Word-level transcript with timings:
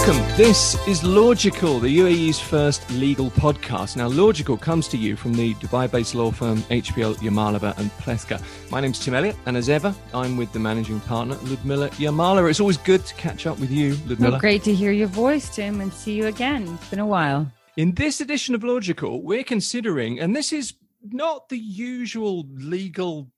Welcome. 0.00 0.36
This 0.38 0.88
is 0.88 1.04
Logical, 1.04 1.78
the 1.78 1.98
UAE's 1.98 2.40
first 2.40 2.90
legal 2.92 3.30
podcast. 3.32 3.96
Now, 3.96 4.08
Logical 4.08 4.56
comes 4.56 4.88
to 4.88 4.96
you 4.96 5.14
from 5.14 5.34
the 5.34 5.52
Dubai 5.56 5.90
based 5.90 6.14
law 6.14 6.30
firm 6.30 6.56
HPL 6.70 7.16
Yamalova 7.16 7.76
and 7.76 7.90
Plewka. 7.98 8.42
My 8.70 8.80
name's 8.80 8.98
Tim 8.98 9.12
Elliott, 9.12 9.36
and 9.44 9.58
as 9.58 9.68
ever, 9.68 9.94
I'm 10.14 10.38
with 10.38 10.54
the 10.54 10.58
managing 10.58 11.00
partner, 11.00 11.36
Ludmila 11.42 11.90
Yamalova. 11.90 12.48
It's 12.48 12.60
always 12.60 12.78
good 12.78 13.04
to 13.04 13.14
catch 13.16 13.46
up 13.46 13.58
with 13.58 13.70
you, 13.70 13.90
Ludmila. 14.06 14.30
Well, 14.30 14.40
great 14.40 14.64
to 14.64 14.74
hear 14.74 14.90
your 14.90 15.06
voice, 15.06 15.54
Tim, 15.54 15.82
and 15.82 15.92
see 15.92 16.14
you 16.14 16.28
again. 16.28 16.66
It's 16.66 16.88
been 16.88 17.00
a 17.00 17.06
while. 17.06 17.52
In 17.76 17.92
this 17.92 18.22
edition 18.22 18.54
of 18.54 18.64
Logical, 18.64 19.22
we're 19.22 19.44
considering, 19.44 20.18
and 20.18 20.34
this 20.34 20.50
is 20.50 20.72
not 21.02 21.50
the 21.50 21.58
usual 21.58 22.46
legal 22.54 23.30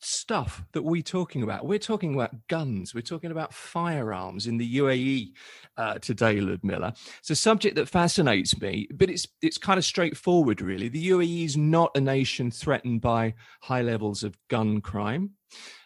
stuff 0.00 0.62
that 0.72 0.82
we're 0.82 1.02
talking 1.02 1.42
about. 1.42 1.66
We're 1.66 1.78
talking 1.78 2.14
about 2.14 2.48
guns. 2.48 2.94
We're 2.94 3.00
talking 3.00 3.30
about 3.30 3.52
firearms 3.52 4.46
in 4.46 4.58
the 4.58 4.76
UAE 4.78 5.32
uh, 5.76 5.98
today, 5.98 6.40
Ludmila. 6.40 6.94
It's 7.20 7.30
a 7.30 7.36
subject 7.36 7.76
that 7.76 7.88
fascinates 7.88 8.60
me, 8.60 8.88
but 8.92 9.10
it's 9.10 9.26
it's 9.42 9.58
kind 9.58 9.78
of 9.78 9.84
straightforward, 9.84 10.60
really. 10.60 10.88
The 10.88 11.08
UAE 11.08 11.44
is 11.44 11.56
not 11.56 11.90
a 11.96 12.00
nation 12.00 12.50
threatened 12.50 13.00
by 13.00 13.34
high 13.62 13.82
levels 13.82 14.22
of 14.22 14.36
gun 14.48 14.80
crime, 14.80 15.30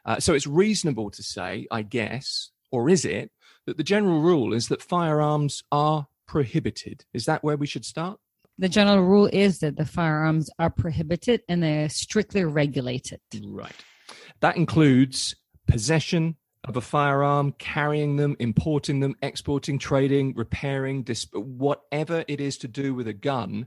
uh, 0.04 0.20
so 0.20 0.34
it's 0.34 0.46
reasonable 0.46 1.10
to 1.10 1.22
say, 1.22 1.66
I 1.70 1.82
guess, 1.82 2.50
or 2.70 2.90
is 2.90 3.04
it, 3.04 3.30
that 3.66 3.76
the 3.76 3.84
general 3.84 4.20
rule 4.20 4.52
is 4.52 4.68
that 4.68 4.82
firearms 4.82 5.62
are 5.72 6.06
prohibited. 6.26 7.04
Is 7.12 7.26
that 7.26 7.44
where 7.44 7.56
we 7.56 7.66
should 7.66 7.84
start? 7.84 8.18
the 8.58 8.68
general 8.68 9.02
rule 9.02 9.28
is 9.32 9.58
that 9.58 9.76
the 9.76 9.84
firearms 9.84 10.50
are 10.58 10.70
prohibited 10.70 11.42
and 11.48 11.62
they're 11.62 11.88
strictly 11.88 12.44
regulated. 12.44 13.20
Right. 13.44 13.74
That 14.42 14.56
includes 14.56 15.36
possession 15.66 16.36
of 16.64 16.76
a 16.76 16.80
firearm, 16.80 17.52
carrying 17.58 18.16
them, 18.16 18.36
importing 18.38 19.00
them, 19.00 19.14
exporting, 19.22 19.78
trading, 19.78 20.34
repairing, 20.34 21.04
disp- 21.04 21.34
whatever 21.34 22.24
it 22.28 22.40
is 22.40 22.58
to 22.58 22.68
do 22.68 22.94
with 22.94 23.08
a 23.08 23.12
gun. 23.12 23.66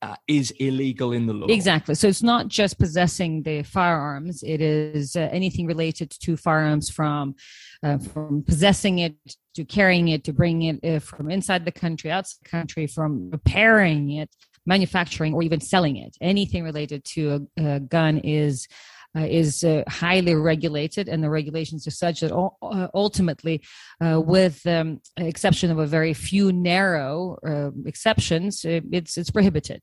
Uh, 0.00 0.14
is 0.28 0.52
illegal 0.60 1.12
in 1.12 1.26
the 1.26 1.32
law. 1.32 1.48
Exactly. 1.48 1.92
So 1.92 2.06
it's 2.06 2.22
not 2.22 2.46
just 2.46 2.78
possessing 2.78 3.42
the 3.42 3.64
firearms; 3.64 4.44
it 4.44 4.60
is 4.60 5.16
uh, 5.16 5.28
anything 5.32 5.66
related 5.66 6.08
to 6.22 6.36
firearms, 6.36 6.88
from 6.88 7.34
uh, 7.82 7.98
from 7.98 8.44
possessing 8.44 9.00
it 9.00 9.16
to 9.56 9.64
carrying 9.64 10.06
it 10.06 10.22
to 10.22 10.32
bringing 10.32 10.78
it 10.80 10.88
uh, 10.88 11.00
from 11.00 11.32
inside 11.32 11.64
the 11.64 11.72
country, 11.72 12.12
outside 12.12 12.38
the 12.44 12.48
country, 12.48 12.86
from 12.86 13.28
repairing 13.32 14.12
it, 14.12 14.30
manufacturing, 14.66 15.34
or 15.34 15.42
even 15.42 15.60
selling 15.60 15.96
it. 15.96 16.16
Anything 16.20 16.62
related 16.62 17.04
to 17.16 17.48
a, 17.58 17.64
a 17.64 17.80
gun 17.80 18.18
is 18.18 18.68
uh, 19.16 19.20
is 19.20 19.64
uh, 19.64 19.82
highly 19.88 20.34
regulated, 20.34 21.08
and 21.08 21.24
the 21.24 21.30
regulations 21.30 21.86
are 21.86 21.90
such 21.90 22.20
that 22.20 22.32
uh, 22.32 22.88
ultimately, 22.94 23.62
uh, 24.04 24.20
with 24.20 24.66
um, 24.66 25.00
exception 25.16 25.70
of 25.70 25.78
a 25.78 25.86
very 25.86 26.12
few 26.12 26.52
narrow 26.52 27.38
uh, 27.46 27.70
exceptions, 27.86 28.64
it's 28.66 29.16
it's 29.16 29.30
prohibited. 29.30 29.80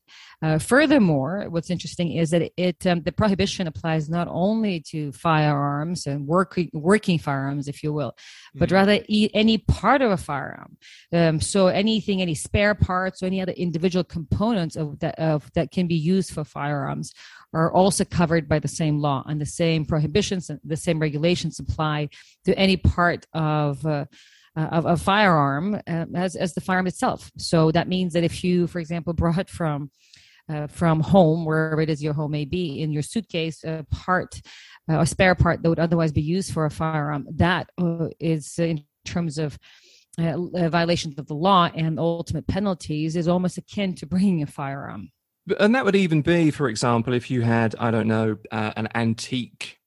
furthermore, 0.60 1.46
what's 1.48 1.70
interesting 1.70 2.12
is 2.12 2.30
that 2.30 2.52
it 2.56 2.86
um, 2.86 3.02
the 3.02 3.10
prohibition 3.10 3.66
applies 3.66 4.08
not 4.08 4.28
only 4.30 4.78
to 4.80 5.10
firearms 5.10 6.06
and 6.06 6.26
working 6.26 6.70
working 6.72 7.18
firearms, 7.18 7.66
if 7.66 7.82
you 7.82 7.92
will, 7.92 8.12
mm-hmm. 8.12 8.60
but 8.60 8.70
rather 8.70 9.00
e- 9.08 9.30
any 9.34 9.58
part 9.58 10.02
of 10.02 10.12
a 10.12 10.16
firearm. 10.16 10.76
Um, 11.12 11.40
so 11.40 11.66
anything, 11.66 12.22
any 12.22 12.36
spare 12.36 12.76
parts 12.76 13.22
or 13.22 13.26
any 13.26 13.42
other 13.42 13.52
individual 13.52 14.04
components 14.04 14.76
of 14.76 15.00
that 15.00 15.18
of 15.18 15.50
that 15.54 15.72
can 15.72 15.88
be 15.88 15.96
used 15.96 16.32
for 16.32 16.44
firearms 16.44 17.12
are 17.52 17.72
also 17.72 18.04
covered 18.04 18.48
by 18.48 18.58
the 18.58 18.68
same 18.68 18.98
law 18.98 19.24
and 19.26 19.40
the 19.40 19.46
same 19.46 19.84
prohibitions 19.84 20.50
and 20.50 20.60
the 20.64 20.76
same 20.76 20.98
regulations 20.98 21.58
apply 21.58 22.08
to 22.44 22.58
any 22.58 22.76
part 22.76 23.26
of 23.32 23.84
uh, 23.86 24.04
of 24.56 24.86
a 24.86 24.96
firearm 24.96 25.74
uh, 25.74 26.06
as, 26.14 26.34
as 26.34 26.54
the 26.54 26.60
firearm 26.60 26.86
itself. 26.86 27.30
So 27.36 27.70
that 27.72 27.88
means 27.88 28.14
that 28.14 28.24
if 28.24 28.42
you, 28.42 28.66
for 28.66 28.78
example, 28.78 29.12
brought 29.12 29.50
from 29.50 29.90
uh, 30.48 30.66
from 30.68 31.00
home, 31.00 31.44
wherever 31.44 31.80
it 31.80 31.90
is 31.90 32.02
your 32.02 32.14
home 32.14 32.30
may 32.30 32.44
be, 32.44 32.80
in 32.80 32.92
your 32.92 33.02
suitcase, 33.02 33.64
a 33.64 33.84
part, 33.90 34.40
uh, 34.88 35.00
a 35.00 35.06
spare 35.06 35.34
part 35.34 35.62
that 35.62 35.68
would 35.68 35.80
otherwise 35.80 36.12
be 36.12 36.22
used 36.22 36.52
for 36.52 36.66
a 36.66 36.70
firearm, 36.70 37.26
that 37.34 37.68
uh, 37.78 38.08
is 38.20 38.58
in 38.58 38.84
terms 39.04 39.38
of 39.38 39.58
uh, 40.18 40.68
violations 40.68 41.18
of 41.18 41.26
the 41.26 41.34
law 41.34 41.68
and 41.74 41.98
ultimate 41.98 42.46
penalties 42.46 43.16
is 43.16 43.28
almost 43.28 43.58
akin 43.58 43.94
to 43.94 44.06
bringing 44.06 44.42
a 44.42 44.46
firearm. 44.46 45.10
And 45.58 45.74
that 45.74 45.84
would 45.84 45.96
even 45.96 46.22
be, 46.22 46.50
for 46.50 46.68
example, 46.68 47.12
if 47.12 47.30
you 47.30 47.42
had, 47.42 47.74
I 47.78 47.90
don't 47.90 48.08
know, 48.08 48.36
uh, 48.50 48.72
an 48.76 48.88
antique 48.94 49.78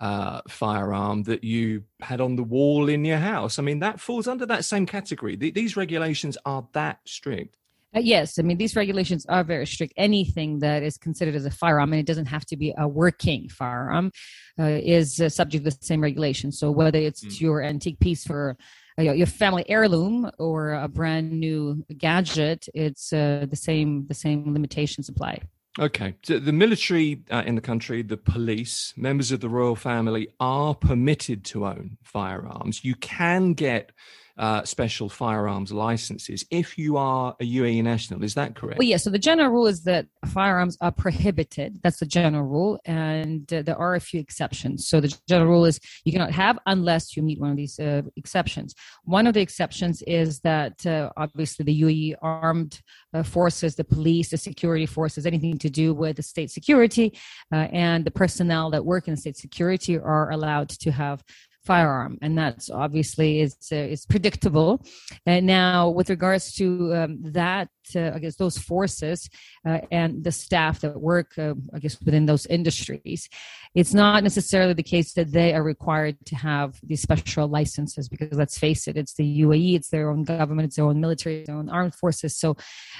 uh, 0.00 0.40
firearm 0.48 1.22
that 1.24 1.44
you 1.44 1.84
had 2.00 2.20
on 2.20 2.36
the 2.36 2.42
wall 2.42 2.88
in 2.88 3.04
your 3.04 3.18
house. 3.18 3.58
I 3.58 3.62
mean, 3.62 3.78
that 3.80 4.00
falls 4.00 4.26
under 4.26 4.46
that 4.46 4.64
same 4.64 4.86
category. 4.86 5.36
these 5.36 5.76
regulations 5.76 6.36
are 6.44 6.66
that 6.72 6.98
strict. 7.06 7.56
Uh, 7.94 8.00
yes, 8.00 8.38
I 8.38 8.42
mean 8.42 8.58
these 8.58 8.76
regulations 8.76 9.24
are 9.26 9.42
very 9.42 9.66
strict. 9.66 9.94
Anything 9.96 10.58
that 10.58 10.82
is 10.82 10.98
considered 10.98 11.34
as 11.34 11.46
a 11.46 11.50
firearm, 11.50 11.92
and 11.92 12.00
it 12.00 12.06
doesn't 12.06 12.26
have 12.26 12.44
to 12.46 12.56
be 12.56 12.74
a 12.76 12.86
working 12.86 13.48
firearm, 13.48 14.10
uh, 14.58 14.64
is 14.64 15.20
uh, 15.20 15.28
subject 15.30 15.64
to 15.64 15.70
the 15.70 15.78
same 15.80 16.02
regulation. 16.02 16.52
So 16.52 16.70
whether 16.70 16.98
it's 16.98 17.24
mm. 17.24 17.40
your 17.40 17.62
antique 17.62 17.98
piece 18.00 18.24
for 18.24 18.56
your 19.02 19.26
family 19.26 19.68
heirloom 19.68 20.30
or 20.38 20.72
a 20.72 20.88
brand 20.88 21.30
new 21.32 21.84
gadget, 21.96 22.68
it's 22.74 23.12
uh, 23.12 23.46
the 23.48 23.56
same 23.56 24.06
the 24.06 24.14
same 24.14 24.52
limitations 24.52 25.08
apply. 25.08 25.40
Okay. 25.78 26.14
So 26.22 26.38
the 26.38 26.52
military 26.52 27.22
uh, 27.30 27.42
in 27.44 27.54
the 27.54 27.60
country, 27.60 28.02
the 28.02 28.16
police, 28.16 28.94
members 28.96 29.30
of 29.30 29.40
the 29.40 29.48
royal 29.48 29.76
family 29.76 30.28
are 30.40 30.74
permitted 30.74 31.44
to 31.46 31.66
own 31.66 31.98
firearms. 32.02 32.82
You 32.82 32.94
can 32.94 33.52
get 33.52 33.92
uh, 34.38 34.62
special 34.64 35.08
firearms 35.08 35.72
licenses 35.72 36.44
if 36.50 36.76
you 36.76 36.96
are 36.96 37.34
a 37.40 37.44
UAE 37.44 37.82
national. 37.82 38.22
Is 38.22 38.34
that 38.34 38.54
correct? 38.54 38.78
Well, 38.78 38.86
yeah. 38.86 38.98
So 38.98 39.10
the 39.10 39.18
general 39.18 39.50
rule 39.50 39.66
is 39.66 39.82
that 39.84 40.06
firearms 40.26 40.76
are 40.80 40.92
prohibited. 40.92 41.80
That's 41.82 42.00
the 42.00 42.06
general 42.06 42.44
rule, 42.44 42.78
and 42.84 43.50
uh, 43.52 43.62
there 43.62 43.78
are 43.78 43.94
a 43.94 44.00
few 44.00 44.20
exceptions. 44.20 44.88
So 44.88 45.00
the 45.00 45.16
general 45.26 45.50
rule 45.50 45.64
is 45.64 45.80
you 46.04 46.12
cannot 46.12 46.32
have 46.32 46.58
unless 46.66 47.16
you 47.16 47.22
meet 47.22 47.40
one 47.40 47.50
of 47.50 47.56
these 47.56 47.78
uh, 47.78 48.02
exceptions. 48.16 48.74
One 49.04 49.26
of 49.26 49.34
the 49.34 49.40
exceptions 49.40 50.02
is 50.02 50.40
that 50.40 50.84
uh, 50.86 51.10
obviously 51.16 51.64
the 51.64 51.82
UAE 51.82 52.16
armed 52.20 52.80
uh, 53.14 53.22
forces, 53.22 53.74
the 53.74 53.84
police, 53.84 54.30
the 54.30 54.36
security 54.36 54.86
forces, 54.86 55.24
anything 55.24 55.58
to 55.58 55.70
do 55.70 55.94
with 55.94 56.16
the 56.16 56.22
state 56.22 56.50
security, 56.50 57.18
and 57.52 58.04
the 58.04 58.10
personnel 58.10 58.70
that 58.70 58.84
work 58.84 59.08
in 59.08 59.16
state 59.16 59.36
security 59.36 59.98
are 59.98 60.30
allowed 60.30 60.68
to 60.68 60.90
have 60.90 61.22
firearm 61.66 62.18
and 62.22 62.38
that's 62.38 62.70
obviously 62.70 63.40
is 63.40 63.56
uh, 63.72 63.76
is 63.76 64.06
predictable. 64.06 64.84
And 65.26 65.46
now 65.46 65.90
with 65.90 66.08
regards 66.10 66.54
to 66.54 66.94
um, 66.94 67.18
that 67.32 67.68
I 67.94 68.18
guess 68.18 68.36
those 68.36 68.58
forces 68.58 69.28
uh, 69.66 69.80
and 69.90 70.24
the 70.24 70.32
staff 70.32 70.80
that 70.80 71.00
work, 71.00 71.38
uh, 71.38 71.54
I 71.74 71.78
guess, 71.78 72.00
within 72.00 72.26
those 72.26 72.46
industries. 72.46 73.28
It's 73.74 73.92
not 73.92 74.22
necessarily 74.22 74.72
the 74.72 74.82
case 74.82 75.12
that 75.14 75.32
they 75.32 75.54
are 75.54 75.62
required 75.62 76.16
to 76.26 76.36
have 76.36 76.80
these 76.82 77.02
special 77.02 77.46
licenses 77.46 78.08
because 78.08 78.32
let's 78.32 78.58
face 78.58 78.88
it, 78.88 78.96
it's 78.96 79.14
the 79.14 79.40
UAE, 79.42 79.76
it's 79.76 79.90
their 79.90 80.10
own 80.10 80.24
government, 80.24 80.66
it's 80.66 80.76
their 80.76 80.86
own 80.86 81.00
military, 81.00 81.44
their 81.44 81.56
own 81.56 81.68
armed 81.68 81.94
forces. 81.94 82.36
So 82.36 82.56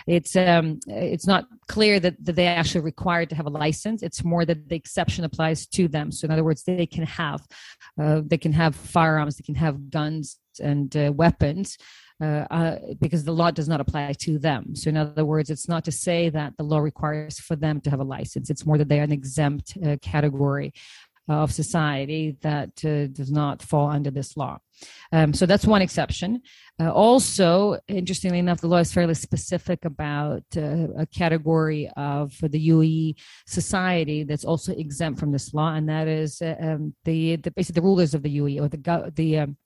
it's 0.06 0.36
um, 0.36 0.78
it's 0.86 1.26
not 1.26 1.46
clear 1.66 1.98
that, 2.00 2.22
that 2.25 2.36
they 2.36 2.46
actually 2.46 2.82
required 2.82 3.30
to 3.30 3.36
have 3.36 3.46
a 3.46 3.50
license. 3.50 4.02
It's 4.02 4.22
more 4.22 4.44
that 4.44 4.69
the 4.69 4.76
exception 4.76 5.25
applies 5.25 5.66
to 5.69 5.88
them. 5.88 6.12
So 6.12 6.26
in 6.26 6.30
other 6.30 6.44
words, 6.44 6.62
they 6.64 6.86
can 6.86 7.04
have 7.04 7.41
uh, 8.00 8.20
they 8.25 8.38
can 8.38 8.52
have 8.52 8.76
firearms, 8.76 9.36
they 9.36 9.44
can 9.44 9.54
have 9.54 9.91
guns 9.91 10.38
and 10.60 10.94
uh, 10.96 11.12
weapons 11.14 11.78
uh, 12.21 12.47
uh, 12.50 12.77
because 13.00 13.25
the 13.25 13.32
law 13.32 13.50
does 13.50 13.69
not 13.69 13.81
apply 13.81 14.12
to 14.12 14.38
them. 14.38 14.75
So, 14.75 14.88
in 14.88 14.97
other 14.97 15.25
words, 15.25 15.50
it's 15.50 15.69
not 15.69 15.84
to 15.84 15.93
say 15.93 16.31
that 16.31 16.56
the 16.56 16.65
law 16.65 16.78
requires 16.78 17.38
for 17.38 17.56
them 17.56 17.81
to 17.82 17.91
have 17.91 18.00
a 18.00 18.04
license. 18.04 18.49
It's 18.49 18.65
more 18.65 18.78
that 18.78 18.88
they 18.88 19.00
are 19.00 19.04
an 19.04 19.12
exempt 19.12 19.77
uh, 19.84 19.97
category 20.00 20.72
of 21.28 21.53
society 21.53 22.37
that 22.41 22.71
uh, 22.84 23.09
does 23.09 23.32
not 23.32 23.61
fall 23.61 23.90
under 23.90 24.11
this 24.11 24.37
law. 24.37 24.58
Um, 25.12 25.32
so 25.32 25.46
that's 25.46 25.67
one 25.67 25.82
exception. 25.82 26.43
Uh, 26.79 26.93
also, 26.93 27.79
interestingly 27.88 28.38
enough, 28.38 28.61
the 28.61 28.69
law 28.69 28.76
is 28.76 28.93
fairly 28.93 29.14
specific 29.14 29.85
about 29.85 30.44
uh, 30.56 30.88
a 30.99 31.06
category 31.06 31.90
of 31.96 32.32
the 32.40 32.69
UAE 32.69 33.17
society 33.46 34.23
that's 34.23 34.44
also 34.44 34.73
exempt 34.73 35.19
from 35.19 35.32
this 35.32 35.52
law, 35.55 35.75
and 35.75 35.88
that 35.88 36.06
is 36.06 36.40
um, 36.43 36.94
the, 37.05 37.37
the 37.37 37.50
basically 37.50 37.81
the 37.81 37.87
rulers 37.87 38.14
of 38.14 38.23
the 38.23 38.38
UAE 38.38 38.61
or 38.61 38.69
the 38.69 39.12
the 39.14 39.38
um, 39.38 39.56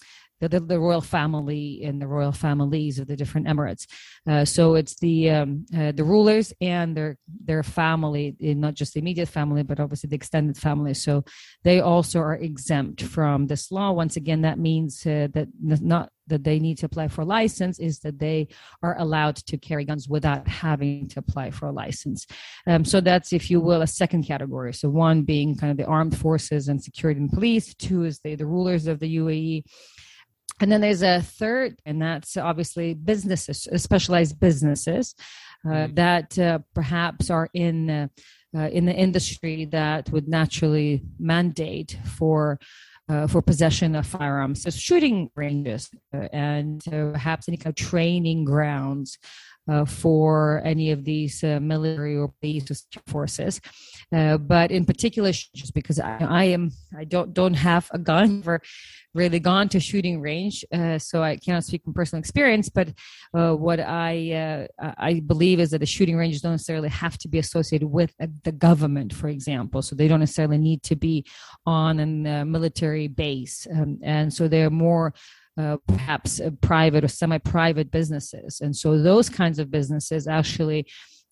the, 0.41 0.49
the, 0.49 0.61
the, 0.61 0.81
royal 0.81 1.01
family 1.01 1.83
and 1.85 2.01
the 2.01 2.07
royal 2.07 2.33
families 2.33 2.99
of 2.99 3.07
the 3.07 3.17
different 3.17 3.47
emirates. 3.47 3.87
Uh, 4.29 4.45
so 4.45 4.75
it's 4.75 4.97
the 4.97 5.31
um, 5.31 5.67
uh, 5.77 5.93
the 5.93 6.05
rulers 6.05 6.53
and 6.61 6.97
their 6.97 7.19
their 7.45 7.63
family, 7.63 8.37
not 8.41 8.75
just 8.75 8.95
the 8.95 9.01
immediate 9.01 9.29
family, 9.29 9.63
but 9.63 9.81
obviously 9.81 10.09
the 10.09 10.17
extended 10.17 10.57
family. 10.57 10.95
So 10.95 11.25
they 11.63 11.81
also 11.81 12.21
are 12.21 12.35
exempt 12.35 13.03
from 13.03 13.47
this 13.47 13.71
law. 13.71 13.93
Once 13.93 14.17
again, 14.17 14.43
that 14.43 14.59
means 14.59 15.07
uh, 15.07 15.29
that 15.33 15.49
not 15.61 16.11
that 16.31 16.45
they 16.45 16.59
need 16.59 16.79
to 16.79 16.87
apply 16.87 17.09
for 17.09 17.21
a 17.21 17.27
license 17.27 17.79
is 17.79 17.99
that 18.01 18.19
they 18.19 18.49
are 18.83 18.97
allowed 18.99 19.37
to 19.37 19.59
carry 19.59 19.85
guns 19.85 20.09
without 20.09 20.49
having 20.49 21.07
to 21.09 21.19
apply 21.19 21.51
for 21.51 21.67
a 21.67 21.73
license. 21.73 22.27
Um, 22.67 22.85
so 22.85 23.01
that's, 23.01 23.33
if 23.33 23.51
you 23.51 23.61
will, 23.61 23.83
a 23.83 23.87
second 23.87 24.25
category. 24.25 24.73
So 24.73 24.89
one 24.89 25.23
being 25.23 25.57
kind 25.57 25.71
of 25.71 25.77
the 25.77 25.85
armed 25.85 26.17
forces 26.17 26.69
and 26.69 26.83
security 26.83 27.21
and 27.21 27.31
police. 27.31 27.75
Two 27.75 28.05
is 28.05 28.21
the, 28.21 28.37
the 28.37 28.47
rulers 28.47 28.87
of 28.87 29.01
the 29.01 29.17
UAE 29.17 29.65
And 30.61 30.71
then 30.71 30.83
there's 30.83 31.03
a 31.03 31.23
third, 31.23 31.81
and 31.87 32.01
that's 32.01 32.37
obviously 32.37 32.95
businesses, 32.95 33.67
uh, 33.67 33.79
specialized 33.79 34.39
businesses 34.39 35.15
uh, 35.65 35.71
mm-hmm. 35.71 35.95
that 35.95 36.39
uh, 36.39 36.59
perhaps 36.75 37.31
are 37.31 37.49
in 37.55 37.91
uh, 37.91 38.09
uh, 38.55 38.69
in 38.69 38.85
the 38.85 38.95
industry 38.95 39.65
that 39.67 40.11
would 40.11 40.29
naturally 40.29 41.03
mandate 41.19 41.97
for 42.05 42.59
uh, 43.09 43.27
for 43.27 43.41
possession 43.43 43.95
of 43.97 44.07
firearms, 44.07 44.62
so 44.62 44.71
shooting 44.71 45.31
ranges 45.35 45.91
and 46.33 46.83
perhaps 46.85 47.49
any 47.49 47.57
kind 47.57 47.73
of 47.73 47.75
training 47.75 48.45
grounds 48.45 49.19
uh, 49.71 49.85
for 49.85 50.61
any 50.65 50.91
of 50.91 51.05
these 51.05 51.45
uh, 51.45 51.61
military 51.61 52.17
or 52.17 52.33
police 52.41 52.87
forces. 53.07 53.61
Uh, 54.13 54.37
but 54.37 54.71
in 54.71 54.85
particular, 54.85 55.31
just 55.31 55.73
because 55.75 56.01
I, 56.01 56.19
I, 56.19 56.45
am, 56.45 56.73
I 56.97 57.05
don't 57.05 57.33
don't 57.33 57.55
have 57.55 57.89
a 57.93 57.99
gun, 57.99 58.43
or 58.47 58.61
really 59.15 59.41
gone 59.41 59.69
to 59.69 59.81
shooting 59.81 60.21
range, 60.21 60.65
uh, 60.73 60.99
so 60.99 61.23
I 61.23 61.37
cannot 61.37 61.65
speak 61.65 61.85
from 61.85 61.95
personal 61.95 62.21
experience. 62.21 62.69
But 62.69 62.89
uh, 63.35 63.55
what 63.55 63.79
I 63.79 64.69
uh, 64.83 64.93
I 64.99 65.21
believe 65.21 65.61
is 65.61 65.71
that 65.71 65.79
the 65.79 65.87
shooting 65.87 66.17
ranges 66.17 66.41
don't 66.41 66.53
necessarily 66.53 66.89
have 66.89 67.19
to 67.19 67.29
be 67.29 67.39
associated 67.39 67.89
with 67.89 68.13
the 68.45 68.53
government, 68.53 69.15
for 69.15 69.29
example. 69.29 69.83
So 69.83 69.95
they 69.95 70.09
don't 70.09 70.21
necessarily 70.21 70.59
need 70.59 70.83
to 70.85 70.97
be 70.97 71.25
on 71.67 72.01
a 72.01 72.45
military 72.45 73.07
base, 73.07 73.67
um, 73.73 73.99
and 74.03 74.33
so 74.33 74.49
they're 74.49 74.71
more 74.71 75.15
uh, 75.58 75.76
perhaps 75.87 76.41
uh, 76.41 76.50
private 76.61 77.05
or 77.05 77.08
semi-private 77.08 77.91
businesses. 77.91 78.61
And 78.61 78.75
so 78.75 78.99
those 78.99 79.29
kinds 79.29 79.58
of 79.58 79.70
businesses 79.70 80.26
actually 80.26 80.87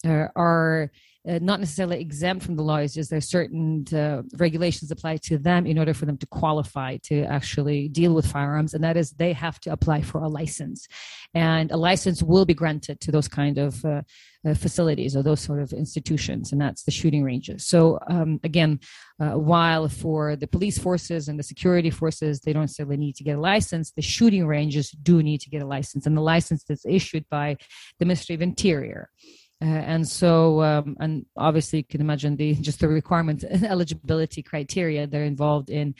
uh, 0.06 0.26
are 0.36 0.90
uh, 1.26 1.38
not 1.42 1.60
necessarily 1.60 2.00
exempt 2.00 2.44
from 2.44 2.56
the 2.56 2.62
law. 2.62 2.76
It's 2.76 2.94
just 2.94 3.10
there's 3.10 3.28
certain 3.28 3.84
uh, 3.92 4.22
regulations 4.36 4.90
apply 4.90 5.16
to 5.24 5.38
them 5.38 5.66
in 5.66 5.78
order 5.78 5.92
for 5.92 6.06
them 6.06 6.16
to 6.18 6.26
qualify 6.26 6.98
to 7.04 7.24
actually 7.24 7.88
deal 7.88 8.14
with 8.14 8.26
firearms, 8.26 8.74
and 8.74 8.84
that 8.84 8.96
is 8.96 9.10
they 9.12 9.32
have 9.32 9.58
to 9.60 9.72
apply 9.72 10.02
for 10.02 10.22
a 10.22 10.28
license, 10.28 10.86
and 11.34 11.70
a 11.72 11.76
license 11.76 12.22
will 12.22 12.44
be 12.44 12.54
granted 12.54 13.00
to 13.00 13.10
those 13.10 13.28
kind 13.28 13.58
of 13.58 13.84
uh, 13.84 14.02
uh 14.46 14.54
facilities 14.54 15.16
or 15.16 15.22
those 15.22 15.40
sort 15.40 15.60
of 15.60 15.72
institutions, 15.72 16.52
and 16.52 16.60
that's 16.60 16.84
the 16.84 16.92
shooting 16.92 17.24
ranges. 17.24 17.66
So 17.66 17.98
um, 18.08 18.38
again, 18.44 18.80
uh, 19.20 19.32
while 19.32 19.88
for 19.88 20.36
the 20.36 20.46
police 20.46 20.78
forces 20.78 21.28
and 21.28 21.38
the 21.38 21.42
security 21.42 21.90
forces 21.90 22.40
they 22.40 22.52
don't 22.52 22.62
necessarily 22.62 22.96
need 22.96 23.16
to 23.16 23.24
get 23.24 23.38
a 23.38 23.40
license, 23.40 23.90
the 23.90 24.02
shooting 24.02 24.46
ranges 24.46 24.90
do 24.90 25.22
need 25.22 25.40
to 25.40 25.50
get 25.50 25.62
a 25.62 25.66
license, 25.66 26.06
and 26.06 26.16
the 26.16 26.22
license 26.22 26.64
is 26.70 26.86
issued 26.88 27.24
by 27.28 27.56
the 27.98 28.06
Ministry 28.06 28.36
of 28.36 28.42
Interior. 28.42 29.10
Uh, 29.60 29.66
and 29.66 30.06
so, 30.06 30.62
um, 30.62 30.96
and 31.00 31.26
obviously, 31.36 31.80
you 31.80 31.84
can 31.84 32.00
imagine 32.00 32.36
the 32.36 32.54
just 32.60 32.80
the 32.80 32.88
requirements 32.88 33.44
and 33.50 33.64
eligibility 33.64 34.42
criteria 34.42 35.06
they're 35.06 35.24
involved 35.24 35.70
in 35.70 35.94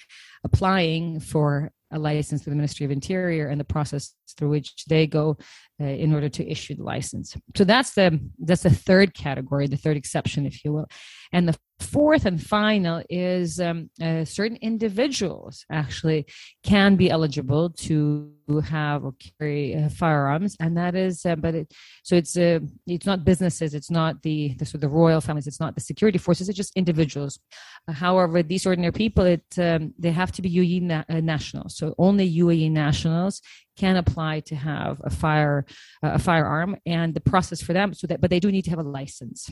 applying 0.45 1.21
for 1.21 1.71
a 1.91 1.99
license 1.99 2.45
to 2.45 2.51
the 2.51 2.57
Ministry 2.57 2.85
of 2.85 2.93
Interior 2.93 3.49
and 3.49 3.59
the 3.59 3.65
process 3.65 4.15
through 4.37 4.51
which 4.51 4.85
they 4.87 5.07
go 5.07 5.39
uh, 5.81 5.85
in 5.85 6.13
order 6.13 6.29
to 6.29 6.47
issue 6.47 6.75
the 6.75 6.83
license. 6.83 7.37
So 7.57 7.65
that's 7.65 7.95
the 7.95 8.21
that's 8.39 8.63
the 8.63 8.71
third 8.71 9.15
category, 9.15 9.67
the 9.67 9.77
third 9.77 9.97
exception, 9.97 10.47
if 10.47 10.65
you 10.65 10.73
will. 10.73 10.89
And 11.33 11.49
the 11.49 11.57
fourth 11.81 12.27
and 12.27 12.43
final 12.43 13.03
is 13.09 13.61
um, 13.61 13.91
uh, 14.03 14.25
certain 14.25 14.59
individuals 14.61 15.65
actually 15.71 16.27
can 16.63 16.97
be 16.97 17.11
eligible 17.11 17.71
to 17.71 18.33
have 18.65 19.05
or 19.05 19.15
carry 19.39 19.75
uh, 19.77 19.89
firearms, 19.89 20.57
and 20.61 20.77
that 20.77 20.95
is, 20.95 21.25
uh, 21.25 21.37
but 21.37 21.55
it 21.55 21.73
so 22.03 22.17
it's 22.17 22.37
uh, 22.37 22.59
it's 22.87 23.07
not 23.07 23.25
businesses, 23.25 23.75
it's 23.75 23.91
not 23.91 24.23
the 24.23 24.55
the, 24.59 24.71
of 24.75 24.81
the 24.81 24.89
royal 24.89 25.21
families, 25.21 25.47
it's 25.47 25.61
not 25.61 25.75
the 25.75 25.81
security 25.81 26.19
forces, 26.19 26.49
it's 26.49 26.57
just 26.57 26.77
individuals. 26.77 27.39
Uh, 27.87 27.93
however, 27.93 28.43
these 28.43 28.67
ordinary 28.67 28.93
people, 28.93 29.25
it 29.25 29.45
um, 29.59 29.95
they 29.99 30.11
have 30.11 30.33
to 30.33 30.43
be 30.43 30.51
UAE 30.51 30.83
na- 30.83 31.05
uh, 31.09 31.21
nationals, 31.21 31.77
so 31.77 31.95
only 31.99 32.39
UAE 32.39 32.71
nationals 32.71 33.41
can 33.77 33.97
apply 33.97 34.41
to 34.41 34.57
have 34.57 35.01
a 35.05 35.11
fire 35.11 35.65
a 36.03 36.19
firearm, 36.19 36.77
and 36.87 37.15
the 37.15 37.21
process 37.21 37.63
for 37.63 37.73
them 37.73 37.95
so 37.95 38.07
that 38.07 38.21
but 38.21 38.31
they 38.31 38.41
do 38.41 38.51
need 38.51 38.65
to 38.65 38.71
have 38.71 38.81
a 38.81 38.83
license. 38.83 39.51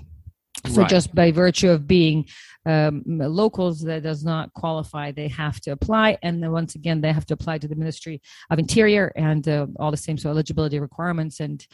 So 0.69 0.83
right. 0.83 0.91
just 0.91 1.15
by 1.15 1.31
virtue 1.33 1.71
of 1.71 1.87
being 1.87 2.27
um, 2.67 3.03
locals, 3.07 3.81
that 3.83 4.03
does 4.03 4.25
not 4.25 4.53
qualify. 4.55 5.13
They 5.13 5.29
have 5.29 5.61
to 5.63 5.71
apply, 5.71 6.19
and 6.23 6.43
then 6.43 6.53
once 6.53 6.75
again, 6.75 7.01
they 7.01 7.13
have 7.13 7.27
to 7.27 7.35
apply 7.35 7.59
to 7.59 7.69
the 7.69 7.77
Ministry 7.77 8.21
of 8.51 8.59
Interior 8.59 9.13
and 9.17 9.47
uh, 9.49 9.67
all 9.79 9.91
the 9.91 9.97
same 9.97 10.19
so 10.19 10.31
eligibility 10.31 10.79
requirements 10.81 11.41
and. 11.41 11.67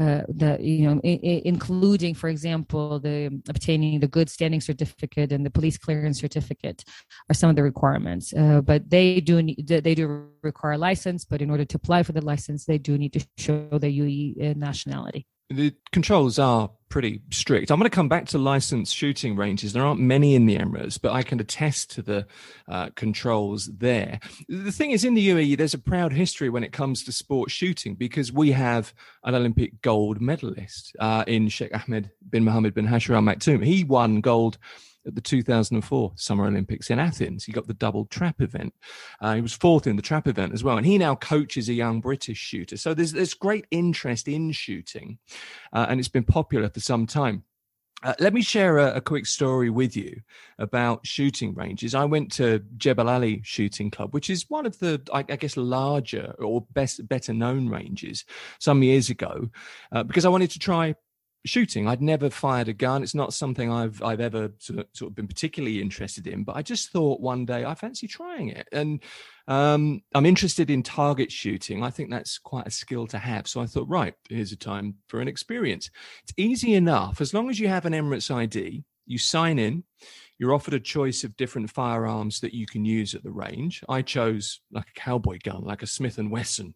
Uh, 0.00 0.22
the 0.28 0.56
you 0.60 0.86
know 0.86 0.98
I- 1.04 1.20
I 1.22 1.42
including 1.44 2.14
for 2.14 2.30
example 2.30 3.00
the 3.00 3.42
obtaining 3.50 4.00
the 4.00 4.06
good 4.06 4.30
standing 4.30 4.62
certificate 4.62 5.30
and 5.30 5.44
the 5.44 5.50
police 5.50 5.76
clearance 5.76 6.18
certificate 6.20 6.84
are 7.28 7.34
some 7.34 7.50
of 7.50 7.56
the 7.56 7.62
requirements 7.62 8.32
uh, 8.32 8.62
but 8.62 8.88
they 8.88 9.20
do 9.20 9.42
need, 9.42 9.66
they 9.66 9.94
do 9.94 10.28
require 10.42 10.74
a 10.74 10.78
license 10.78 11.26
but 11.26 11.42
in 11.42 11.50
order 11.50 11.66
to 11.66 11.76
apply 11.76 12.02
for 12.02 12.12
the 12.12 12.24
license 12.24 12.64
they 12.64 12.78
do 12.78 12.96
need 12.96 13.12
to 13.12 13.20
show 13.36 13.68
the 13.72 13.98
UAE 14.00 14.52
uh, 14.52 14.54
nationality 14.56 15.26
the 15.50 15.74
controls 15.92 16.38
are 16.38 16.70
pretty 16.90 17.22
strict. 17.30 17.70
I'm 17.70 17.78
going 17.78 17.90
to 17.90 17.94
come 17.94 18.08
back 18.08 18.26
to 18.26 18.38
licensed 18.38 18.94
shooting 18.94 19.36
ranges. 19.36 19.72
There 19.72 19.84
aren't 19.84 20.00
many 20.00 20.34
in 20.34 20.46
the 20.46 20.56
Emirates, 20.56 21.00
but 21.00 21.12
I 21.12 21.22
can 21.22 21.40
attest 21.40 21.90
to 21.92 22.02
the 22.02 22.26
uh, 22.68 22.90
controls 22.94 23.66
there. 23.66 24.20
The 24.48 24.72
thing 24.72 24.90
is, 24.92 25.04
in 25.04 25.14
the 25.14 25.28
UAE, 25.28 25.56
there's 25.56 25.74
a 25.74 25.78
proud 25.78 26.12
history 26.12 26.50
when 26.50 26.64
it 26.64 26.72
comes 26.72 27.04
to 27.04 27.12
sports 27.12 27.52
shooting 27.52 27.94
because 27.94 28.32
we 28.32 28.52
have 28.52 28.92
an 29.24 29.34
Olympic 29.34 29.82
gold 29.82 30.20
medalist 30.20 30.94
uh, 30.98 31.24
in 31.26 31.48
Sheikh 31.48 31.74
Ahmed 31.74 32.10
bin 32.28 32.44
Mohammed 32.44 32.74
bin 32.74 32.86
Hasher 32.86 33.14
Al 33.14 33.22
Maktoum. 33.22 33.64
He 33.64 33.84
won 33.84 34.20
gold 34.20 34.58
at 35.06 35.14
the 35.14 35.20
2004 35.20 36.12
Summer 36.16 36.46
Olympics 36.46 36.90
in 36.90 36.98
Athens. 36.98 37.44
He 37.44 37.52
got 37.52 37.66
the 37.66 37.74
double 37.74 38.06
trap 38.06 38.40
event. 38.40 38.74
Uh, 39.20 39.34
he 39.34 39.40
was 39.40 39.52
fourth 39.52 39.86
in 39.86 39.96
the 39.96 40.02
trap 40.02 40.26
event 40.28 40.52
as 40.52 40.64
well, 40.64 40.76
and 40.76 40.86
he 40.86 40.98
now 40.98 41.14
coaches 41.14 41.68
a 41.68 41.74
young 41.74 42.00
British 42.00 42.38
shooter. 42.38 42.76
So 42.76 42.94
there's 42.94 43.12
there's 43.12 43.34
great 43.34 43.66
interest 43.70 44.28
in 44.28 44.52
shooting, 44.52 45.18
uh, 45.72 45.86
and 45.88 45.98
it's 45.98 46.08
been 46.08 46.24
popular 46.24 46.68
for 46.68 46.80
some 46.80 47.06
time. 47.06 47.44
Uh, 48.02 48.14
let 48.18 48.32
me 48.32 48.40
share 48.40 48.78
a, 48.78 48.94
a, 48.94 49.00
quick 49.00 49.26
story 49.26 49.68
with 49.68 49.94
you 49.94 50.18
about 50.58 51.06
shooting 51.06 51.54
ranges. 51.54 51.94
I 51.94 52.06
went 52.06 52.32
to 52.32 52.60
Jebel 52.78 53.10
Ali 53.10 53.42
Shooting 53.44 53.90
Club, 53.90 54.14
which 54.14 54.30
is 54.30 54.48
one 54.48 54.64
of 54.64 54.78
the, 54.78 55.02
I, 55.12 55.18
I 55.18 55.36
guess, 55.36 55.54
larger 55.58 56.34
or 56.38 56.66
best, 56.72 57.06
better 57.08 57.34
known 57.34 57.68
ranges 57.68 58.24
some 58.58 58.82
years 58.82 59.10
ago, 59.10 59.50
uh, 59.92 60.02
because 60.02 60.24
I 60.24 60.30
wanted 60.30 60.50
to 60.52 60.58
try 60.58 60.94
shooting. 61.46 61.88
I'd 61.88 62.02
never 62.02 62.30
fired 62.30 62.68
a 62.68 62.72
gun. 62.72 63.02
It's 63.02 63.14
not 63.14 63.32
something 63.32 63.70
I've 63.70 64.02
I've 64.02 64.20
ever 64.20 64.52
sort 64.58 64.80
of, 64.80 64.86
sort 64.92 65.10
of 65.10 65.14
been 65.14 65.28
particularly 65.28 65.80
interested 65.80 66.26
in. 66.26 66.44
But 66.44 66.56
I 66.56 66.62
just 66.62 66.90
thought 66.90 67.20
one 67.20 67.44
day 67.44 67.64
I 67.64 67.74
fancy 67.74 68.06
trying 68.06 68.50
it, 68.50 68.68
and 68.72 69.02
um, 69.48 70.02
I'm 70.14 70.26
interested 70.26 70.70
in 70.70 70.82
target 70.82 71.32
shooting. 71.32 71.82
I 71.82 71.90
think 71.90 72.10
that's 72.10 72.38
quite 72.38 72.66
a 72.66 72.70
skill 72.70 73.06
to 73.08 73.18
have. 73.18 73.48
So 73.48 73.60
I 73.60 73.66
thought, 73.66 73.88
right, 73.88 74.14
here's 74.28 74.52
a 74.52 74.56
time 74.56 74.96
for 75.08 75.20
an 75.20 75.28
experience. 75.28 75.90
It's 76.22 76.34
easy 76.36 76.74
enough 76.74 77.20
as 77.20 77.34
long 77.34 77.50
as 77.50 77.58
you 77.58 77.68
have 77.68 77.86
an 77.86 77.92
Emirates 77.92 78.34
ID. 78.34 78.84
You 79.06 79.18
sign 79.18 79.58
in. 79.58 79.84
You're 80.38 80.54
offered 80.54 80.72
a 80.72 80.80
choice 80.80 81.24
of 81.24 81.36
different 81.36 81.70
firearms 81.70 82.40
that 82.40 82.54
you 82.54 82.66
can 82.66 82.84
use 82.84 83.14
at 83.14 83.22
the 83.22 83.30
range. 83.30 83.82
I 83.88 84.00
chose 84.00 84.60
like 84.72 84.86
a 84.88 84.98
cowboy 84.98 85.38
gun, 85.42 85.64
like 85.64 85.82
a 85.82 85.86
Smith 85.86 86.16
and 86.16 86.30
Wesson 86.30 86.74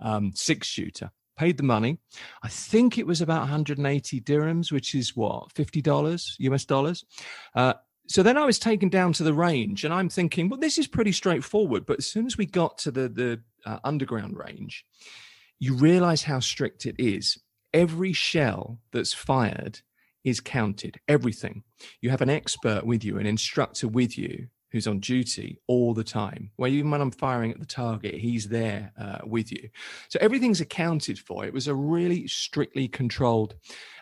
um, 0.00 0.30
six 0.34 0.68
shooter 0.68 1.10
paid 1.40 1.56
the 1.56 1.62
money. 1.62 1.96
I 2.42 2.48
think 2.48 2.98
it 2.98 3.06
was 3.06 3.22
about 3.22 3.40
180 3.40 4.20
dirhams, 4.20 4.70
which 4.70 4.94
is 4.94 5.16
what, 5.16 5.54
$50 5.54 6.34
US 6.38 6.64
dollars. 6.66 7.06
Uh, 7.54 7.72
so 8.06 8.22
then 8.22 8.36
I 8.36 8.44
was 8.44 8.58
taken 8.58 8.90
down 8.90 9.14
to 9.14 9.22
the 9.22 9.32
range 9.32 9.84
and 9.84 9.94
I'm 9.94 10.10
thinking, 10.10 10.50
well, 10.50 10.60
this 10.60 10.76
is 10.76 10.86
pretty 10.86 11.12
straightforward. 11.12 11.86
But 11.86 11.98
as 11.98 12.06
soon 12.06 12.26
as 12.26 12.36
we 12.36 12.44
got 12.44 12.76
to 12.78 12.90
the, 12.90 13.08
the 13.08 13.40
uh, 13.64 13.78
underground 13.84 14.36
range, 14.36 14.84
you 15.58 15.74
realize 15.74 16.24
how 16.24 16.40
strict 16.40 16.84
it 16.84 16.96
is. 16.98 17.38
Every 17.72 18.12
shell 18.12 18.80
that's 18.92 19.14
fired 19.14 19.80
is 20.24 20.40
counted, 20.40 21.00
everything. 21.08 21.62
You 22.02 22.10
have 22.10 22.20
an 22.20 22.28
expert 22.28 22.84
with 22.84 23.02
you, 23.02 23.16
an 23.16 23.26
instructor 23.26 23.88
with 23.88 24.18
you 24.18 24.48
who's 24.70 24.86
on 24.86 25.00
duty 25.00 25.58
all 25.66 25.94
the 25.94 26.04
time. 26.04 26.50
Well, 26.56 26.70
even 26.70 26.90
when 26.90 27.00
I'm 27.00 27.10
firing 27.10 27.50
at 27.50 27.58
the 27.58 27.66
target, 27.66 28.14
he's 28.14 28.48
there 28.48 28.92
uh, 28.98 29.18
with 29.24 29.50
you. 29.52 29.68
So 30.08 30.18
everything's 30.20 30.60
accounted 30.60 31.18
for. 31.18 31.44
It 31.44 31.52
was 31.52 31.68
a 31.68 31.74
really 31.74 32.26
strictly 32.26 32.88
controlled 32.88 33.56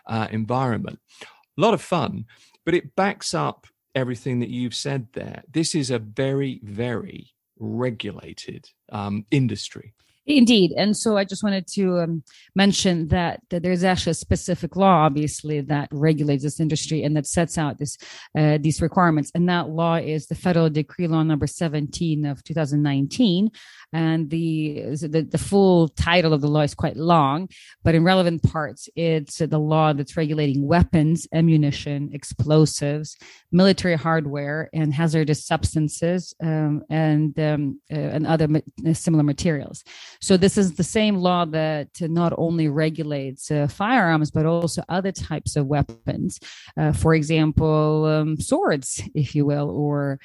uh, 0.07 0.27
environment. 0.31 0.99
A 1.21 1.61
lot 1.61 1.73
of 1.73 1.81
fun, 1.81 2.25
but 2.65 2.73
it 2.73 2.95
backs 2.95 3.33
up 3.33 3.67
everything 3.95 4.39
that 4.39 4.49
you've 4.49 4.75
said 4.75 5.07
there. 5.13 5.43
This 5.51 5.75
is 5.75 5.89
a 5.89 5.99
very, 5.99 6.61
very 6.63 7.31
regulated 7.57 8.69
um, 8.91 9.25
industry. 9.31 9.93
Indeed. 10.29 10.73
And 10.77 10.95
so 10.95 11.17
I 11.17 11.23
just 11.23 11.41
wanted 11.41 11.65
to 11.69 12.01
um, 12.01 12.23
mention 12.55 13.07
that, 13.07 13.41
that, 13.49 13.63
there's 13.63 13.83
actually 13.83 14.11
a 14.11 14.13
specific 14.13 14.75
law, 14.75 15.03
obviously, 15.05 15.59
that 15.61 15.89
regulates 15.91 16.43
this 16.43 16.59
industry 16.59 17.01
and 17.01 17.17
that 17.17 17.25
sets 17.25 17.57
out 17.57 17.79
this, 17.79 17.97
uh, 18.37 18.59
these 18.61 18.79
requirements. 18.79 19.31
And 19.33 19.49
that 19.49 19.69
law 19.69 19.95
is 19.95 20.27
the 20.27 20.35
Federal 20.35 20.69
Decree 20.69 21.07
Law 21.07 21.23
number 21.23 21.47
17 21.47 22.27
of 22.27 22.43
2019. 22.43 23.49
And 23.91 24.29
the, 24.29 24.95
the, 25.01 25.27
the 25.27 25.37
full 25.39 25.87
title 25.87 26.31
of 26.31 26.41
the 26.41 26.47
law 26.47 26.61
is 26.61 26.75
quite 26.75 26.95
long, 26.95 27.49
but 27.83 27.95
in 27.95 28.03
relevant 28.03 28.43
parts, 28.43 28.87
it's 28.95 29.39
the 29.39 29.57
law 29.57 29.93
that's 29.93 30.15
regulating 30.15 30.67
weapons, 30.67 31.27
ammunition, 31.33 32.11
explosives, 32.13 33.17
military 33.51 33.95
hardware, 33.95 34.69
and 34.73 34.93
hazardous 34.93 35.43
substances 35.43 36.35
um, 36.43 36.83
and, 36.91 37.39
um, 37.39 37.81
uh, 37.91 37.95
and 37.95 38.27
other 38.27 38.47
ma- 38.47 38.59
similar 38.93 39.23
materials. 39.23 39.83
So 40.21 40.37
this 40.37 40.57
is 40.57 40.73
the 40.73 40.83
same 40.83 41.15
law 41.15 41.45
that 41.45 41.89
not 42.01 42.33
only 42.37 42.67
regulates 42.67 43.49
uh, 43.51 43.67
firearms 43.67 44.31
but 44.31 44.45
also 44.45 44.83
other 44.89 45.11
types 45.11 45.55
of 45.55 45.67
weapons. 45.67 46.39
Uh, 46.77 46.91
for 46.91 47.15
example, 47.15 48.05
um, 48.05 48.37
swords, 48.37 49.01
if 49.15 49.33
you 49.33 49.45
will, 49.45 49.69
or 49.69 50.19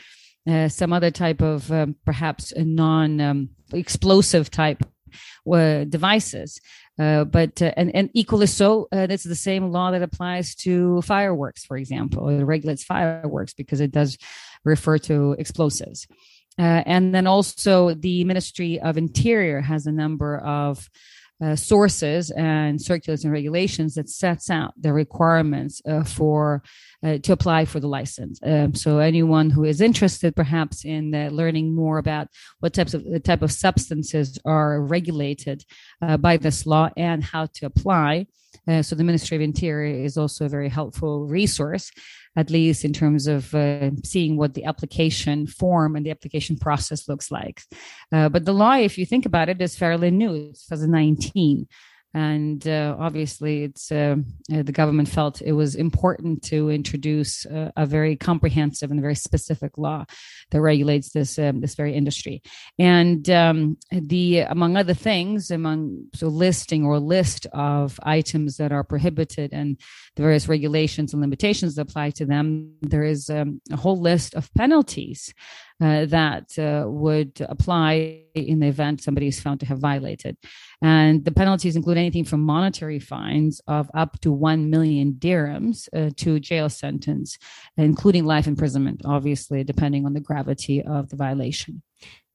uh, 0.48 0.68
some 0.68 0.92
other 0.92 1.10
type 1.10 1.40
of 1.40 1.70
um, 1.70 1.96
perhaps 2.04 2.52
non-explosive 2.56 4.46
um, 4.46 4.50
type 4.50 4.82
uh, 5.50 5.84
devices. 5.84 6.60
Uh, 6.98 7.24
but 7.24 7.60
uh, 7.60 7.72
and, 7.76 7.94
and 7.94 8.10
equally 8.14 8.46
so, 8.46 8.88
uh, 8.92 9.06
that's 9.06 9.24
the 9.24 9.34
same 9.34 9.70
law 9.70 9.90
that 9.90 10.02
applies 10.02 10.54
to 10.54 11.02
fireworks, 11.02 11.64
for 11.64 11.76
example. 11.76 12.28
It 12.28 12.44
regulates 12.44 12.84
fireworks 12.84 13.52
because 13.52 13.80
it 13.80 13.90
does 13.90 14.16
refer 14.64 14.98
to 14.98 15.32
explosives. 15.32 16.06
Uh, 16.58 16.82
and 16.86 17.14
then 17.14 17.26
also 17.26 17.94
the 17.94 18.24
Ministry 18.24 18.80
of 18.80 18.96
Interior 18.96 19.60
has 19.60 19.86
a 19.86 19.92
number 19.92 20.38
of 20.38 20.88
uh, 21.42 21.56
sources 21.56 22.30
and 22.30 22.80
circulars 22.80 23.24
and 23.24 23.32
regulations 23.32 23.94
that 23.94 24.08
sets 24.08 24.50
out 24.50 24.72
the 24.80 24.92
requirements 24.92 25.82
uh, 25.86 26.04
for 26.04 26.62
uh, 27.04 27.18
to 27.18 27.32
apply 27.32 27.64
for 27.64 27.80
the 27.80 27.88
license. 27.88 28.38
Um, 28.42 28.74
so 28.74 28.98
anyone 28.98 29.50
who 29.50 29.64
is 29.64 29.80
interested, 29.80 30.36
perhaps 30.36 30.84
in 30.84 31.14
uh, 31.14 31.30
learning 31.32 31.74
more 31.74 31.98
about 31.98 32.28
what 32.60 32.72
types 32.72 32.94
of 32.94 33.04
type 33.24 33.42
of 33.42 33.52
substances 33.52 34.38
are 34.44 34.80
regulated 34.80 35.64
uh, 36.00 36.16
by 36.16 36.36
this 36.36 36.66
law 36.66 36.88
and 36.96 37.22
how 37.22 37.46
to 37.54 37.66
apply, 37.66 38.26
uh, 38.68 38.82
so 38.82 38.94
the 38.94 39.04
Ministry 39.04 39.36
of 39.36 39.42
Interior 39.42 40.04
is 40.04 40.16
also 40.16 40.46
a 40.46 40.48
very 40.48 40.68
helpful 40.68 41.26
resource, 41.26 41.90
at 42.36 42.50
least 42.50 42.84
in 42.84 42.92
terms 42.92 43.26
of 43.26 43.54
uh, 43.54 43.90
seeing 44.04 44.36
what 44.36 44.54
the 44.54 44.64
application 44.64 45.46
form 45.46 45.96
and 45.96 46.04
the 46.04 46.10
application 46.10 46.56
process 46.56 47.08
looks 47.08 47.30
like. 47.30 47.62
Uh, 48.12 48.28
but 48.28 48.44
the 48.44 48.54
law, 48.54 48.74
if 48.74 48.98
you 48.98 49.06
think 49.06 49.26
about 49.26 49.48
it, 49.48 49.60
is 49.60 49.76
fairly 49.76 50.10
new. 50.10 50.34
It's 50.34 50.66
2019 50.66 51.66
and 52.14 52.66
uh, 52.68 52.96
obviously 52.98 53.64
it's 53.64 53.90
uh, 53.90 54.16
uh, 54.52 54.62
the 54.62 54.72
government 54.72 55.08
felt 55.08 55.42
it 55.42 55.52
was 55.52 55.74
important 55.74 56.42
to 56.44 56.70
introduce 56.70 57.44
uh, 57.46 57.72
a 57.76 57.84
very 57.84 58.16
comprehensive 58.16 58.90
and 58.90 59.00
very 59.00 59.16
specific 59.16 59.76
law 59.76 60.04
that 60.50 60.60
regulates 60.60 61.10
this 61.10 61.38
um, 61.38 61.60
this 61.60 61.74
very 61.74 61.94
industry. 61.94 62.40
And 62.78 63.28
um, 63.28 63.78
the 63.90 64.40
among 64.40 64.76
other 64.76 64.94
things 64.94 65.50
among 65.50 66.06
so 66.14 66.28
listing 66.28 66.84
or 66.84 67.00
list 67.00 67.46
of 67.52 67.98
items 68.02 68.56
that 68.58 68.70
are 68.70 68.84
prohibited 68.84 69.52
and 69.52 69.80
the 70.14 70.22
various 70.22 70.48
regulations 70.48 71.12
and 71.12 71.20
limitations 71.20 71.74
that 71.74 71.82
apply 71.82 72.10
to 72.10 72.24
them 72.24 72.74
there 72.82 73.02
is 73.02 73.28
um, 73.28 73.60
a 73.72 73.76
whole 73.76 74.00
list 74.00 74.34
of 74.34 74.52
penalties 74.54 75.34
uh, 75.80 76.06
that 76.06 76.56
uh, 76.58 76.88
would 76.88 77.40
apply 77.48 78.22
in 78.34 78.60
the 78.60 78.68
event 78.68 79.02
somebody 79.02 79.26
is 79.26 79.40
found 79.40 79.60
to 79.60 79.66
have 79.66 79.78
violated. 79.78 80.36
And 80.80 81.24
the 81.24 81.32
penalties 81.32 81.76
include 81.76 81.98
anything 81.98 82.24
from 82.24 82.40
monetary 82.40 82.98
fines 82.98 83.60
of 83.66 83.90
up 83.94 84.20
to 84.20 84.30
1 84.30 84.70
million 84.70 85.14
dirhams 85.14 85.88
uh, 85.94 86.10
to 86.16 86.38
jail 86.40 86.68
sentence, 86.68 87.38
including 87.76 88.24
life 88.24 88.46
imprisonment, 88.46 89.02
obviously, 89.04 89.64
depending 89.64 90.06
on 90.06 90.12
the 90.14 90.20
gravity 90.20 90.82
of 90.82 91.08
the 91.08 91.16
violation. 91.16 91.82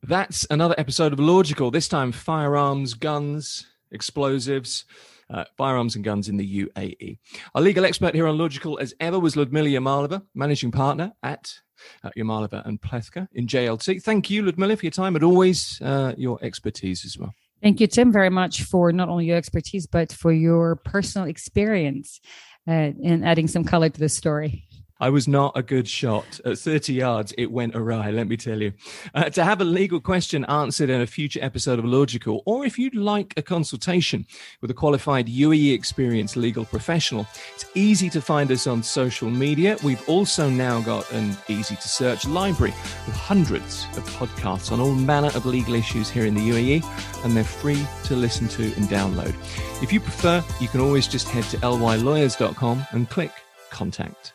That's 0.01 0.45
another 0.49 0.75
episode 0.77 1.13
of 1.13 1.19
Logical, 1.19 1.71
this 1.71 1.87
time 1.87 2.11
firearms, 2.11 2.93
guns, 2.93 3.67
explosives. 3.91 4.85
Uh, 5.31 5.43
firearms 5.57 5.95
and 5.95 6.03
guns 6.03 6.27
in 6.27 6.37
the 6.37 6.65
UAE. 6.65 7.19
Our 7.53 7.61
legal 7.61 7.85
expert 7.85 8.15
here 8.15 8.25
on 8.25 8.35
Logical, 8.39 8.79
as 8.79 8.95
ever, 8.99 9.19
was 9.19 9.35
Ludmila 9.35 9.67
Yamalova, 9.67 10.23
managing 10.33 10.71
partner 10.71 11.11
at 11.21 11.53
uh, 12.03 12.09
Yamalova 12.17 12.65
and 12.65 12.81
Plewka 12.81 13.27
in 13.33 13.45
JLT. 13.45 14.01
Thank 14.01 14.31
you, 14.31 14.43
Ludmila, 14.43 14.75
for 14.75 14.85
your 14.85 14.91
time 14.91 15.15
and 15.15 15.23
always 15.23 15.79
uh, 15.81 16.13
your 16.17 16.39
expertise 16.43 17.05
as 17.05 17.15
well. 17.17 17.35
Thank 17.61 17.79
you, 17.79 17.87
Tim, 17.87 18.11
very 18.11 18.29
much 18.29 18.63
for 18.63 18.91
not 18.91 19.09
only 19.09 19.25
your 19.25 19.37
expertise, 19.37 19.85
but 19.85 20.11
for 20.11 20.31
your 20.31 20.77
personal 20.77 21.27
experience 21.27 22.21
uh, 22.67 22.91
in 23.01 23.23
adding 23.23 23.47
some 23.47 23.63
color 23.63 23.89
to 23.89 23.99
the 23.99 24.09
story. 24.09 24.65
I 25.01 25.09
was 25.09 25.27
not 25.27 25.53
a 25.55 25.63
good 25.63 25.87
shot. 25.87 26.41
At 26.43 26.59
30 26.59 26.93
yards, 26.93 27.33
it 27.37 27.51
went 27.51 27.75
awry, 27.75 28.11
let 28.11 28.27
me 28.27 28.35
tell 28.35 28.61
you. 28.61 28.73
Uh, 29.13 29.29
to 29.29 29.45
have 29.45 29.61
a 29.61 29.63
legal 29.63 30.01
question 30.01 30.43
answered 30.45 30.89
in 30.89 30.99
a 30.99 31.07
future 31.07 31.39
episode 31.41 31.79
of 31.79 31.85
Logical, 31.85 32.43
or 32.45 32.65
if 32.65 32.77
you'd 32.77 32.95
like 32.95 33.33
a 33.37 33.41
consultation 33.41 34.25
with 34.61 34.71
a 34.71 34.73
qualified 34.73 35.27
UAE 35.27 35.73
experienced 35.73 36.35
legal 36.35 36.65
professional, 36.65 37.25
it's 37.53 37.65
easy 37.75 38.09
to 38.09 38.21
find 38.21 38.51
us 38.51 38.67
on 38.67 38.83
social 38.83 39.29
media. 39.29 39.77
We've 39.83 40.07
also 40.09 40.49
now 40.49 40.81
got 40.81 41.09
an 41.13 41.37
easy 41.47 41.75
to 41.77 41.87
search 41.87 42.27
library 42.27 42.73
with 43.05 43.15
hundreds 43.15 43.85
of 43.95 44.03
podcasts 44.09 44.71
on 44.71 44.81
all 44.81 44.93
manner 44.93 45.31
of 45.33 45.45
legal 45.45 45.75
issues 45.75 46.09
here 46.09 46.25
in 46.25 46.35
the 46.35 46.49
UAE, 46.49 47.23
and 47.23 47.37
they're 47.37 47.43
free 47.45 47.85
to 48.05 48.15
listen 48.17 48.49
to 48.49 48.63
and 48.63 48.89
download. 48.89 49.33
If 49.81 49.93
you 49.93 50.01
prefer, 50.01 50.43
you 50.59 50.67
can 50.67 50.81
always 50.81 51.07
just 51.07 51.29
head 51.29 51.45
to 51.45 51.57
lylawyers.com 51.57 52.85
and 52.91 53.09
click 53.09 53.31
contact. 53.69 54.33